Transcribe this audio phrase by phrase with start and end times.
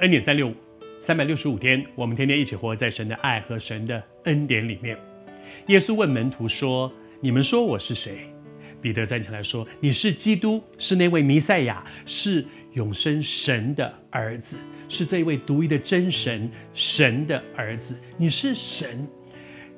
[0.00, 0.54] 恩典三六五，
[1.00, 4.98] 三百六十五天，我们天天一起活在神的爱和神的恩典里面。
[5.68, 8.28] 耶稣问门徒说：“你们说我是谁？”
[8.82, 17.96] 彼得站起来说：“你是基督，是那位弥赛亚，是永生神的儿子，是这位独一的真神，神的儿子。
[18.16, 19.06] 你是神。”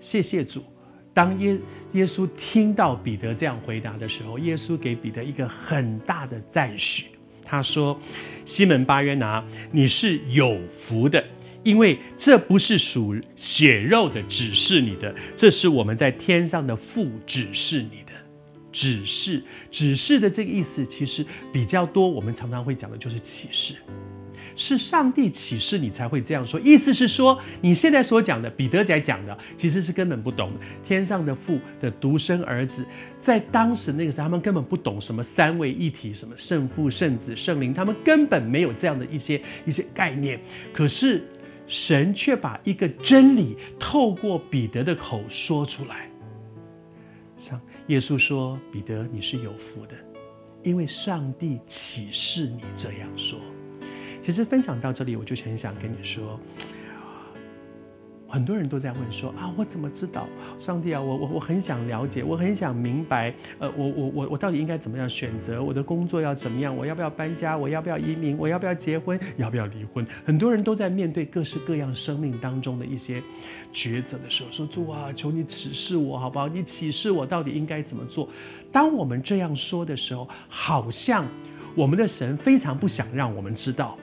[0.00, 0.64] 谢谢主。
[1.12, 1.58] 当耶
[1.92, 7.08] 耶稣听到彼得这样回答的时候，耶稣给彼得一个很大的赞许。
[7.46, 7.98] 他说
[8.44, 11.24] ：“西门巴约拿，你是有福的，
[11.62, 18.12] 因为这不是属血肉的指示你的，这是我们在天上的父指示你的。
[18.72, 22.06] 指示指示的这个意思，其实比较多。
[22.06, 23.76] 我们常常会讲的就是启示。”
[24.56, 30.50] 是上帝启示你才会这样说，意思是说，你现在所讲的彼得在讲的，其实是根本不懂。
[30.84, 32.84] 天上的父的独生儿子，
[33.20, 40.40] 在当时那个时候，他们根本不懂什么三位一体，什么圣父、圣子、圣灵，他们根本没有这样的一些一些概念。
[40.72, 41.22] 可是
[41.66, 46.08] 神却把一个真理透过彼得的口说出来，
[47.36, 49.94] 像耶稣说：“彼得，你是有福的，
[50.62, 53.38] 因为上帝启示你这样说。”
[54.26, 56.36] 其实分享到这里，我就很想跟你说，
[58.26, 60.26] 很多人都在问说啊，我怎么知道
[60.58, 61.00] 上帝啊？
[61.00, 65.62] 我我我很想了解，我很想明白，呃，我我我我到底应该怎么样选择？
[65.62, 66.76] 我的工作要怎么样？
[66.76, 67.56] 我要不要搬家？
[67.56, 68.36] 我要不要移民？
[68.36, 69.16] 我要不要结婚？
[69.36, 70.04] 要不要离婚？
[70.24, 73.22] 很多人都在面对各式各样生命当中的一些
[73.72, 76.48] 抉择的时候，说主啊，求你指示我好不好？
[76.48, 78.28] 你启示我到底应该怎么做？
[78.72, 81.24] 当我们这样说的时候，好像
[81.76, 83.96] 我们的神非常不想让我们知道。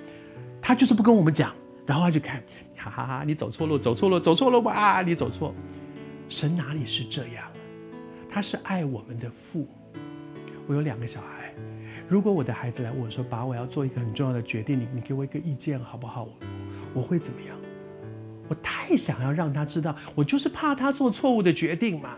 [0.66, 1.54] 他就是不跟我们讲，
[1.86, 2.42] 然后他就看，
[2.78, 5.54] 哈哈哈，你走错路，走错路，走错路吧，你走错。
[6.30, 7.46] 神哪里是这样？
[8.32, 9.68] 他是爱我们的父。
[10.66, 11.54] 我有两个小孩，
[12.08, 16.24] 如果我的孩子来问我说：“爸，我要做一个很重要的决定，你你给我一个意见好不好？”
[16.96, 17.58] 我我会怎么样？
[18.48, 22.16] 我太想要让他知道，我就是怕他做错误的决定嘛。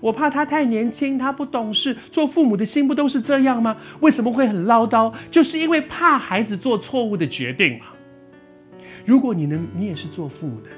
[0.00, 1.94] 我怕他太年轻，他不懂事。
[2.10, 3.76] 做父母的心不都是这样吗？
[4.00, 5.12] 为什么会很唠叨？
[5.30, 7.86] 就是因为怕孩子做错误的决定嘛。
[9.04, 10.70] 如果你能，你也是做父母的，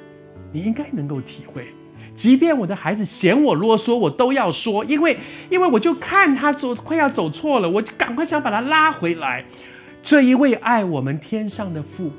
[0.52, 1.66] 你应该能够体会。
[2.14, 5.18] 即便我的孩子嫌我啰嗦，我都要说，因为，
[5.48, 9.44] 因为我就看他走快要走错了，我就赶快想把他拉回来。
[10.02, 12.10] 这一位爱我们天上的父，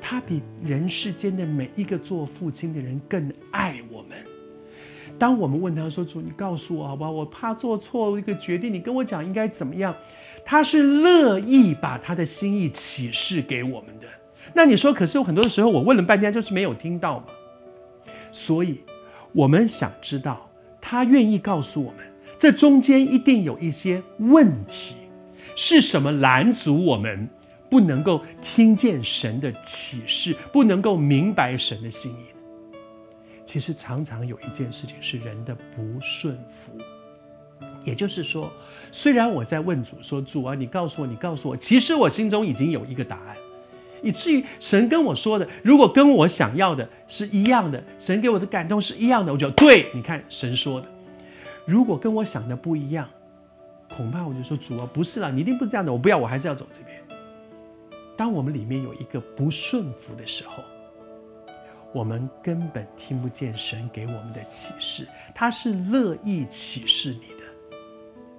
[0.00, 4.16] 他比人世间的每一个做父亲的人更爱我们。
[5.18, 7.10] 当我们问他说：“主，你告诉我好不好？
[7.10, 9.94] 我怕做错一个决定，你跟我讲应该怎么样？”
[10.44, 14.06] 他是乐意把他的心意启示给我们的。
[14.54, 17.26] 那你说，可是有很多的时候，我问了半天就是没有听到嘛。
[18.32, 18.80] 所以，
[19.32, 20.48] 我们想知道，
[20.80, 21.98] 他愿意告诉我们，
[22.38, 24.94] 这中间一定有一些问题，
[25.54, 27.28] 是什么拦阻我们
[27.68, 32.37] 不能够听见神的启示，不能够明白神的心意？
[33.48, 36.78] 其实常常有一件事情是人的不顺服，
[37.82, 38.52] 也就是说，
[38.92, 43.34] 虽然我在问主说：“主啊，你告诉我，你告诉我。”其实我心中已经有一个答案，
[44.02, 50.86] 以至于神跟我说的，如果跟我想要的是一样的，神给我的感动是一样的，我就对，你看神说的。
[51.64, 53.08] 如果跟我想的不一样，
[53.96, 57.00] 恐怕我就说：“主啊，不是啦，你一定不是这样的，我不要，我还是要走这边。”
[58.14, 60.62] 当我们里面有一个不顺服的时候，
[61.92, 67.76] 我们根本听不见神给我们的启示，他是乐意启示你的，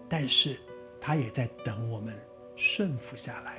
[0.07, 0.57] 但是
[1.01, 2.13] 他也在等我们
[2.55, 3.57] 顺服下来。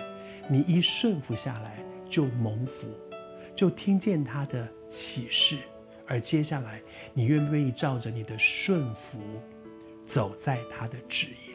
[0.49, 2.89] 你一顺服下来，就蒙福，
[3.55, 5.59] 就听见他的启示。
[6.07, 6.81] 而接下来，
[7.13, 9.19] 你愿不愿意照着你的顺服，
[10.07, 11.50] 走在他的旨意？